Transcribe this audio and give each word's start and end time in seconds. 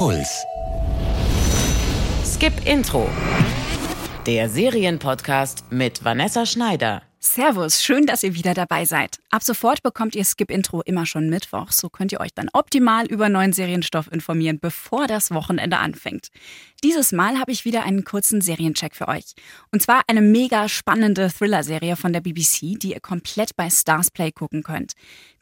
Puls. 0.00 0.46
Skip 2.24 2.54
Intro. 2.64 3.06
Der 4.24 4.48
Serienpodcast 4.48 5.70
mit 5.70 6.02
Vanessa 6.02 6.46
Schneider. 6.46 7.02
Servus, 7.22 7.82
schön, 7.82 8.06
dass 8.06 8.22
ihr 8.22 8.34
wieder 8.34 8.54
dabei 8.54 8.86
seid. 8.86 9.18
Ab 9.28 9.42
sofort 9.42 9.82
bekommt 9.82 10.14
ihr 10.16 10.24
Skip 10.24 10.50
Intro 10.50 10.80
immer 10.80 11.04
schon 11.04 11.28
Mittwoch, 11.28 11.70
so 11.70 11.90
könnt 11.90 12.12
ihr 12.12 12.20
euch 12.20 12.32
dann 12.34 12.48
optimal 12.54 13.04
über 13.08 13.28
neuen 13.28 13.52
Serienstoff 13.52 14.10
informieren, 14.10 14.58
bevor 14.58 15.06
das 15.06 15.30
Wochenende 15.30 15.76
anfängt. 15.76 16.28
Dieses 16.82 17.12
Mal 17.12 17.38
habe 17.38 17.52
ich 17.52 17.66
wieder 17.66 17.82
einen 17.82 18.04
kurzen 18.04 18.40
Seriencheck 18.40 18.96
für 18.96 19.06
euch. 19.06 19.34
Und 19.70 19.82
zwar 19.82 20.00
eine 20.06 20.22
mega 20.22 20.66
spannende 20.70 21.28
Thriller-Serie 21.28 21.96
von 21.96 22.14
der 22.14 22.22
BBC, 22.22 22.78
die 22.78 22.92
ihr 22.94 23.00
komplett 23.00 23.54
bei 23.54 23.68
Stars 23.68 24.10
Play 24.10 24.32
gucken 24.32 24.62
könnt. 24.62 24.94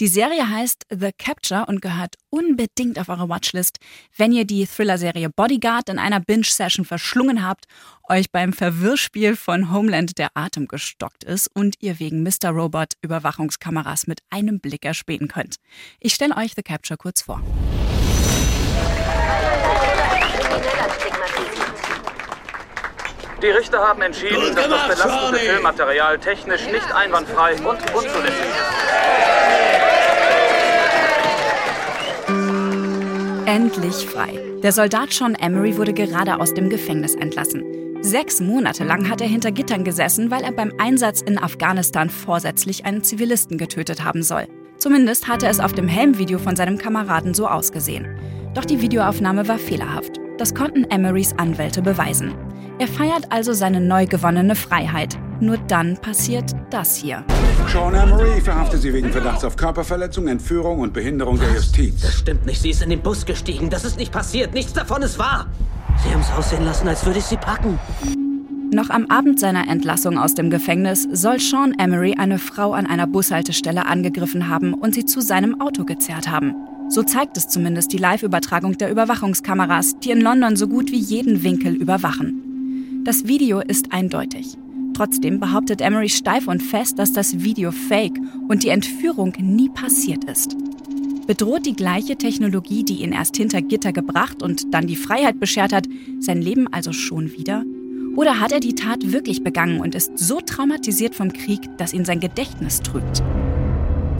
Die 0.00 0.08
Serie 0.08 0.48
heißt 0.48 0.86
The 0.88 1.10
Capture 1.12 1.66
und 1.66 1.82
gehört 1.82 2.14
unbedingt 2.36 2.98
auf 2.98 3.08
eure 3.08 3.28
Watchlist, 3.28 3.78
wenn 4.16 4.30
ihr 4.30 4.44
die 4.44 4.66
Thriller-Serie 4.66 5.30
Bodyguard 5.30 5.88
in 5.88 5.98
einer 5.98 6.20
Binge-Session 6.20 6.84
verschlungen 6.84 7.46
habt, 7.46 7.64
euch 8.08 8.30
beim 8.30 8.52
Verwirrspiel 8.52 9.36
von 9.36 9.72
Homeland 9.72 10.18
der 10.18 10.28
Atem 10.34 10.68
gestockt 10.68 11.24
ist 11.24 11.48
und 11.54 11.76
ihr 11.80 11.98
wegen 11.98 12.22
Mr. 12.22 12.50
Robot 12.50 12.92
Überwachungskameras 13.00 14.06
mit 14.06 14.20
einem 14.30 14.60
Blick 14.60 14.84
erspähen 14.84 15.28
könnt. 15.28 15.56
Ich 15.98 16.14
stelle 16.14 16.36
euch 16.36 16.52
The 16.54 16.62
Capture 16.62 16.98
kurz 16.98 17.22
vor. 17.22 17.42
Die 23.42 23.48
Richter 23.48 23.78
haben 23.78 24.02
entschieden, 24.02 24.54
dass 24.54 24.98
das 24.98 25.04
Johnny. 25.04 25.38
Filmmaterial 25.38 26.18
technisch 26.18 26.66
nicht 26.66 26.90
einwandfrei 26.92 27.54
und 27.54 27.94
unzulässig 27.94 28.46
ist. 28.46 29.25
Endlich 33.46 34.06
frei. 34.06 34.40
Der 34.64 34.72
Soldat 34.72 35.12
Sean 35.12 35.36
Emery 35.36 35.76
wurde 35.76 35.92
gerade 35.92 36.40
aus 36.40 36.52
dem 36.52 36.68
Gefängnis 36.68 37.14
entlassen. 37.14 37.62
Sechs 38.00 38.40
Monate 38.40 38.82
lang 38.82 39.08
hat 39.08 39.20
er 39.20 39.28
hinter 39.28 39.52
Gittern 39.52 39.84
gesessen, 39.84 40.32
weil 40.32 40.42
er 40.42 40.50
beim 40.50 40.72
Einsatz 40.78 41.20
in 41.20 41.38
Afghanistan 41.38 42.10
vorsätzlich 42.10 42.84
einen 42.84 43.04
Zivilisten 43.04 43.56
getötet 43.56 44.04
haben 44.04 44.24
soll. 44.24 44.48
Zumindest 44.78 45.28
hatte 45.28 45.46
es 45.46 45.60
auf 45.60 45.72
dem 45.72 45.86
Helmvideo 45.86 46.38
von 46.38 46.56
seinem 46.56 46.76
Kameraden 46.76 47.34
so 47.34 47.46
ausgesehen. 47.46 48.18
Doch 48.52 48.64
die 48.64 48.80
Videoaufnahme 48.82 49.46
war 49.46 49.58
fehlerhaft. 49.58 50.18
Das 50.38 50.52
konnten 50.52 50.82
Emerys 50.90 51.32
Anwälte 51.38 51.82
beweisen. 51.82 52.34
Er 52.80 52.88
feiert 52.88 53.30
also 53.30 53.52
seine 53.52 53.80
neu 53.80 54.06
gewonnene 54.06 54.56
Freiheit. 54.56 55.16
Nur 55.40 55.56
dann 55.56 55.96
passiert 55.98 56.50
das 56.70 56.96
hier. 56.96 57.24
Sean 57.68 57.94
Emery 57.94 58.40
verhaftet 58.40 58.82
sie 58.82 58.92
wegen 58.92 59.10
Verdachts 59.10 59.44
auf 59.44 59.56
Körperverletzung, 59.56 60.28
Entführung 60.28 60.80
und 60.80 60.92
Behinderung 60.92 61.38
der 61.38 61.52
Justiz. 61.52 62.00
Das 62.00 62.18
stimmt 62.18 62.46
nicht. 62.46 62.62
Sie 62.62 62.70
ist 62.70 62.82
in 62.82 62.90
den 62.90 63.00
Bus 63.00 63.26
gestiegen. 63.26 63.70
Das 63.70 63.84
ist 63.84 63.98
nicht 63.98 64.12
passiert. 64.12 64.54
Nichts 64.54 64.72
davon 64.72 65.02
ist 65.02 65.18
wahr. 65.18 65.46
Sie 66.02 66.12
haben 66.12 66.20
es 66.20 66.30
aussehen 66.30 66.64
lassen, 66.64 66.86
als 66.86 67.04
würde 67.04 67.18
ich 67.18 67.24
sie 67.24 67.36
packen. 67.36 67.78
Noch 68.72 68.90
am 68.90 69.06
Abend 69.06 69.40
seiner 69.40 69.68
Entlassung 69.68 70.18
aus 70.18 70.34
dem 70.34 70.50
Gefängnis 70.50 71.08
soll 71.10 71.40
Sean 71.40 71.74
Emery 71.78 72.14
eine 72.18 72.38
Frau 72.38 72.72
an 72.72 72.86
einer 72.86 73.06
Bushaltestelle 73.06 73.86
angegriffen 73.86 74.48
haben 74.48 74.74
und 74.74 74.94
sie 74.94 75.04
zu 75.04 75.20
seinem 75.20 75.60
Auto 75.60 75.84
gezerrt 75.84 76.28
haben. 76.28 76.54
So 76.88 77.02
zeigt 77.02 77.36
es 77.36 77.48
zumindest 77.48 77.92
die 77.92 77.98
Live-Übertragung 77.98 78.78
der 78.78 78.90
Überwachungskameras, 78.90 79.98
die 79.98 80.10
in 80.10 80.20
London 80.20 80.56
so 80.56 80.68
gut 80.68 80.92
wie 80.92 81.00
jeden 81.00 81.42
Winkel 81.42 81.74
überwachen. 81.74 83.02
Das 83.04 83.26
Video 83.26 83.60
ist 83.60 83.92
eindeutig. 83.92 84.56
Trotzdem 84.96 85.40
behauptet 85.40 85.82
Emery 85.82 86.08
steif 86.08 86.48
und 86.48 86.62
fest, 86.62 86.98
dass 86.98 87.12
das 87.12 87.42
Video 87.42 87.70
fake 87.70 88.18
und 88.48 88.62
die 88.62 88.70
Entführung 88.70 89.34
nie 89.38 89.68
passiert 89.68 90.24
ist. 90.24 90.56
Bedroht 91.26 91.66
die 91.66 91.76
gleiche 91.76 92.16
Technologie, 92.16 92.82
die 92.82 93.02
ihn 93.02 93.12
erst 93.12 93.36
hinter 93.36 93.60
Gitter 93.60 93.92
gebracht 93.92 94.42
und 94.42 94.72
dann 94.72 94.86
die 94.86 94.96
Freiheit 94.96 95.38
beschert 95.38 95.74
hat, 95.74 95.86
sein 96.20 96.40
Leben 96.40 96.66
also 96.72 96.94
schon 96.94 97.30
wieder? 97.32 97.62
Oder 98.16 98.40
hat 98.40 98.52
er 98.52 98.60
die 98.60 98.74
Tat 98.74 99.12
wirklich 99.12 99.44
begangen 99.44 99.80
und 99.80 99.94
ist 99.94 100.18
so 100.18 100.40
traumatisiert 100.40 101.14
vom 101.14 101.30
Krieg, 101.30 101.60
dass 101.76 101.92
ihn 101.92 102.06
sein 102.06 102.20
Gedächtnis 102.20 102.80
trügt? 102.80 103.22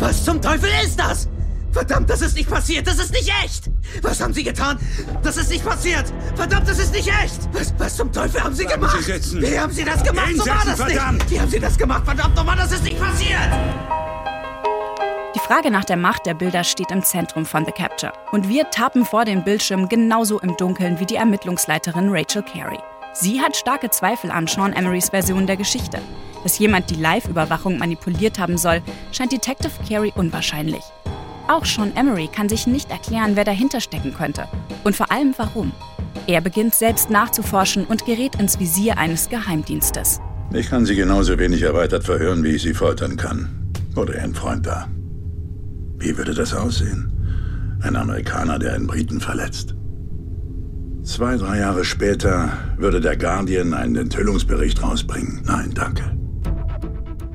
Was 0.00 0.24
zum 0.24 0.42
Teufel 0.42 0.70
ist 0.84 0.98
das? 0.98 1.28
Verdammt, 1.74 2.08
das 2.08 2.22
ist 2.22 2.36
nicht 2.36 2.48
passiert. 2.48 2.86
Das 2.86 2.98
ist 3.00 3.10
nicht 3.10 3.30
echt. 3.44 3.64
Was 4.00 4.20
haben 4.20 4.32
Sie 4.32 4.44
getan? 4.44 4.78
Das 5.24 5.36
ist 5.36 5.50
nicht 5.50 5.64
passiert. 5.64 6.04
Verdammt, 6.36 6.68
das 6.68 6.78
ist 6.78 6.92
nicht 6.92 7.08
echt. 7.08 7.48
Was, 7.52 7.74
was 7.76 7.96
zum 7.96 8.12
Teufel 8.12 8.42
haben 8.42 8.54
Sie 8.54 8.64
Bleiben 8.64 8.82
gemacht? 8.82 8.96
Sie 8.98 9.12
sitzen. 9.12 9.42
Wie 9.42 9.58
haben 9.58 9.72
Sie 9.72 9.84
das 9.84 10.04
gemacht? 10.04 10.28
so 10.36 10.46
war 10.46 10.60
Hinsetzen, 10.62 10.70
das 10.70 10.80
verdammt. 10.80 11.18
nicht. 11.18 11.30
Wie 11.32 11.40
haben 11.40 11.50
Sie 11.50 11.58
das 11.58 11.76
gemacht? 11.76 12.04
Verdammt 12.04 12.36
nochmal, 12.36 12.56
das 12.56 12.70
ist 12.70 12.84
nicht 12.84 12.98
passiert. 13.00 13.40
Die 15.34 15.40
Frage 15.40 15.72
nach 15.72 15.84
der 15.84 15.96
Macht 15.96 16.26
der 16.26 16.34
Bilder 16.34 16.62
steht 16.62 16.92
im 16.92 17.02
Zentrum 17.02 17.44
von 17.44 17.64
The 17.64 17.72
Capture. 17.72 18.12
Und 18.30 18.48
wir 18.48 18.70
tappen 18.70 19.04
vor 19.04 19.24
den 19.24 19.42
Bildschirm 19.42 19.88
genauso 19.88 20.38
im 20.38 20.56
Dunkeln 20.56 21.00
wie 21.00 21.06
die 21.06 21.16
Ermittlungsleiterin 21.16 22.08
Rachel 22.10 22.44
Carey. 22.44 22.78
Sie 23.14 23.40
hat 23.40 23.56
starke 23.56 23.90
Zweifel 23.90 24.30
an 24.30 24.46
Sean 24.46 24.72
Emerys 24.72 25.08
Version 25.08 25.48
der 25.48 25.56
Geschichte. 25.56 26.00
Dass 26.44 26.56
jemand 26.60 26.88
die 26.90 26.96
Live-Überwachung 26.96 27.78
manipuliert 27.78 28.38
haben 28.38 28.58
soll, 28.58 28.80
scheint 29.10 29.32
Detective 29.32 29.72
Carey 29.88 30.12
unwahrscheinlich. 30.14 30.84
Auch 31.46 31.64
Sean 31.64 31.94
Emery 31.94 32.28
kann 32.28 32.48
sich 32.48 32.66
nicht 32.66 32.90
erklären, 32.90 33.36
wer 33.36 33.44
dahinter 33.44 33.80
stecken 33.80 34.14
könnte. 34.14 34.46
Und 34.82 34.96
vor 34.96 35.12
allem 35.12 35.34
warum. 35.36 35.72
Er 36.26 36.40
beginnt 36.40 36.74
selbst 36.74 37.10
nachzuforschen 37.10 37.84
und 37.84 38.06
gerät 38.06 38.36
ins 38.36 38.58
Visier 38.58 38.96
eines 38.96 39.28
Geheimdienstes. 39.28 40.20
Ich 40.54 40.70
kann 40.70 40.86
Sie 40.86 40.94
genauso 40.94 41.38
wenig 41.38 41.62
erweitert 41.62 42.04
verhören, 42.04 42.44
wie 42.44 42.54
ich 42.54 42.62
Sie 42.62 42.74
foltern 42.74 43.16
kann. 43.16 43.72
Oder 43.94 44.22
ein 44.22 44.34
Freund 44.34 44.66
da. 44.66 44.88
Wie 45.98 46.16
würde 46.16 46.34
das 46.34 46.54
aussehen? 46.54 47.12
Ein 47.82 47.96
Amerikaner, 47.96 48.58
der 48.58 48.74
einen 48.74 48.86
Briten 48.86 49.20
verletzt. 49.20 49.74
Zwei, 51.02 51.36
drei 51.36 51.58
Jahre 51.58 51.84
später 51.84 52.52
würde 52.78 53.00
der 53.00 53.18
Guardian 53.18 53.74
einen 53.74 53.96
Enthüllungsbericht 53.96 54.82
rausbringen. 54.82 55.42
Nein, 55.44 55.72
danke. 55.74 56.16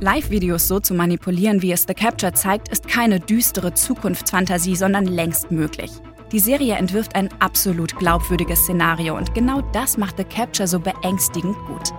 Live-Videos 0.00 0.68
so 0.68 0.78
zu 0.78 0.94
manipulieren, 0.94 1.60
wie 1.60 1.72
es 1.72 1.84
The 1.88 1.94
Capture 1.94 2.32
zeigt, 2.32 2.68
ist 2.68 2.86
keine 2.86 3.18
düstere 3.18 3.74
Zukunftsfantasie, 3.74 4.76
sondern 4.76 5.06
längst 5.06 5.50
möglich. 5.50 5.90
Die 6.30 6.38
Serie 6.38 6.76
entwirft 6.76 7.16
ein 7.16 7.28
absolut 7.40 7.96
glaubwürdiges 7.96 8.60
Szenario 8.60 9.16
und 9.16 9.34
genau 9.34 9.60
das 9.72 9.98
macht 9.98 10.16
The 10.16 10.24
Capture 10.24 10.68
so 10.68 10.78
beängstigend 10.78 11.56
gut. 11.66 11.90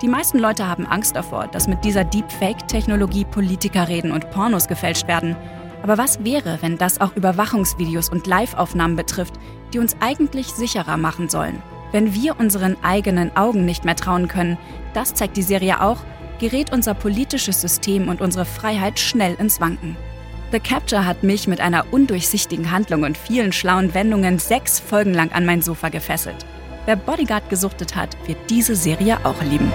Die 0.00 0.06
meisten 0.06 0.38
Leute 0.38 0.68
haben 0.68 0.86
Angst 0.86 1.16
davor, 1.16 1.48
dass 1.48 1.66
mit 1.66 1.84
dieser 1.84 2.04
Deepfake-Technologie 2.04 3.24
Politikerreden 3.24 4.12
und 4.12 4.30
Pornos 4.30 4.68
gefälscht 4.68 5.08
werden. 5.08 5.36
Aber 5.82 5.98
was 5.98 6.22
wäre, 6.24 6.58
wenn 6.60 6.78
das 6.78 7.00
auch 7.00 7.16
Überwachungsvideos 7.16 8.10
und 8.10 8.28
Live-Aufnahmen 8.28 8.94
betrifft, 8.94 9.34
die 9.74 9.80
uns 9.80 9.96
eigentlich 9.98 10.46
sicherer 10.46 10.96
machen 10.96 11.28
sollen? 11.28 11.60
Wenn 11.90 12.14
wir 12.14 12.38
unseren 12.38 12.76
eigenen 12.84 13.36
Augen 13.36 13.64
nicht 13.64 13.84
mehr 13.84 13.96
trauen 13.96 14.28
können, 14.28 14.56
das 14.94 15.14
zeigt 15.14 15.36
die 15.36 15.42
Serie 15.42 15.80
auch, 15.80 15.98
gerät 16.40 16.72
unser 16.72 16.94
politisches 16.94 17.60
System 17.60 18.08
und 18.08 18.20
unsere 18.20 18.44
Freiheit 18.44 18.98
schnell 18.98 19.34
ins 19.38 19.60
Wanken. 19.60 19.96
The 20.50 20.58
Capture 20.58 21.06
hat 21.06 21.22
mich 21.22 21.46
mit 21.46 21.60
einer 21.60 21.92
undurchsichtigen 21.92 22.72
Handlung 22.72 23.04
und 23.04 23.16
vielen 23.16 23.52
schlauen 23.52 23.94
Wendungen 23.94 24.40
sechs 24.40 24.80
Folgen 24.80 25.14
lang 25.14 25.30
an 25.30 25.46
mein 25.46 25.62
Sofa 25.62 25.90
gefesselt. 25.90 26.44
Wer 26.86 26.96
Bodyguard 26.96 27.48
gesuchtet 27.50 27.94
hat, 27.94 28.16
wird 28.26 28.38
diese 28.50 28.74
Serie 28.74 29.18
auch 29.24 29.40
lieben. 29.42 29.70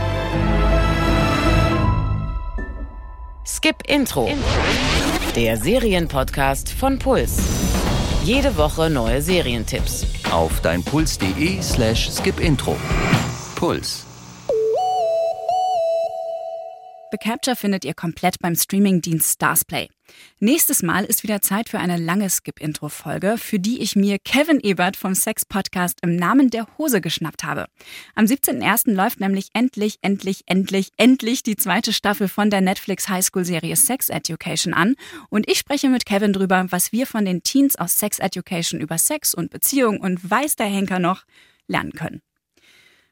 Skip 3.46 3.84
Intro. 3.88 4.30
Der 5.36 5.58
Serienpodcast 5.58 6.70
von 6.70 7.00
Puls. 7.00 7.38
Jede 8.24 8.58
Woche 8.58 8.90
neue 8.90 9.22
Serientipps. 9.22 10.08
Auf 10.32 10.60
deinpuls.de 10.62 11.62
slash 11.62 12.10
skipintro. 12.12 12.76
Puls. 13.56 14.05
The 17.16 17.30
Capture 17.30 17.56
findet 17.56 17.86
ihr 17.86 17.94
komplett 17.94 18.40
beim 18.40 18.58
Streamingdienst 18.58 19.36
Starsplay. 19.36 19.88
Nächstes 20.42 20.84
Mal 20.84 21.06
ist 21.06 21.24
wieder 21.24 21.42
Zeit 21.42 21.70
für 21.70 21.80
eine 21.80 21.96
lange 21.96 22.30
Skip-Intro-Folge, 22.30 23.38
für 23.38 23.58
die 23.58 23.82
ich 23.82 23.96
mir 23.96 24.20
Kevin 24.20 24.60
Ebert 24.60 24.98
vom 24.98 25.16
Sex-Podcast 25.16 26.00
im 26.02 26.18
Namen 26.18 26.50
der 26.50 26.68
Hose 26.78 27.00
geschnappt 27.00 27.46
habe. 27.46 27.68
Am 28.16 28.26
17.01. 28.26 28.92
läuft 28.92 29.22
nämlich 29.22 29.48
endlich, 29.54 29.98
endlich, 30.02 30.42
endlich, 30.46 30.90
endlich 30.98 31.42
die 31.42 31.56
zweite 31.56 31.94
Staffel 31.94 32.28
von 32.28 32.50
der 32.50 32.60
Netflix 32.60 33.08
Highschool-Serie 33.08 33.78
Sex 33.78 34.10
Education 34.10 34.74
an. 34.74 34.96
Und 35.30 35.50
ich 35.50 35.58
spreche 35.58 35.88
mit 35.88 36.06
Kevin 36.06 36.34
drüber, 36.34 36.66
was 36.72 36.92
wir 36.92 37.08
von 37.08 37.24
den 37.24 37.44
Teens 37.44 37.78
aus 37.78 37.98
Sex 37.98 38.20
Education 38.20 38.82
über 38.82 38.98
Sex 38.98 39.34
und 39.34 39.52
Beziehung 39.52 40.02
und 40.02 40.30
weiß 40.30 40.58
der 40.58 40.68
Henker 40.68 41.00
noch 41.00 41.24
lernen 41.66 41.94
können. 41.94 42.22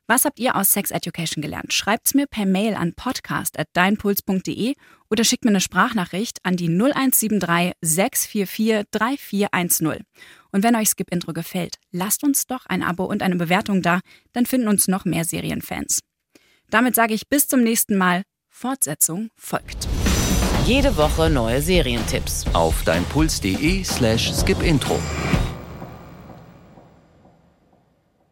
Was 0.05 0.25
habt 0.25 0.37
ihr 0.37 0.57
aus 0.57 0.73
Sex 0.73 0.91
Education 0.91 1.41
gelernt? 1.41 1.71
Schreibt's 1.71 2.13
mir 2.13 2.27
per 2.27 2.45
Mail 2.45 2.75
an 2.75 2.93
podcast.deinpuls.de 2.93 4.75
oder 5.09 5.23
schickt 5.23 5.45
mir 5.45 5.51
eine 5.51 5.61
Sprachnachricht 5.61 6.39
an 6.43 6.57
die 6.57 6.67
0173 6.67 7.73
644 7.81 8.83
3410. 8.91 10.03
Und 10.51 10.63
wenn 10.63 10.75
euch 10.75 10.89
Skip 10.89 11.09
Intro 11.09 11.31
gefällt, 11.31 11.77
lasst 11.91 12.25
uns 12.25 12.47
doch 12.47 12.65
ein 12.65 12.83
Abo 12.83 13.05
und 13.05 13.23
eine 13.23 13.37
Bewertung 13.37 13.81
da, 13.81 14.01
dann 14.33 14.45
finden 14.45 14.67
uns 14.67 14.89
noch 14.89 15.05
mehr 15.05 15.23
Serienfans. 15.23 15.99
Damit 16.69 16.95
sage 16.95 17.13
ich 17.13 17.29
bis 17.29 17.47
zum 17.47 17.63
nächsten 17.63 17.95
Mal. 17.95 18.23
Fortsetzung 18.49 19.29
folgt. 19.37 19.87
Jede 20.65 20.97
Woche 20.97 21.29
neue 21.29 21.61
Serientipps. 21.61 22.45
Auf 22.53 22.83
deinpuls.de 22.83 23.83
slash 23.83 24.33
skipintro. 24.33 24.99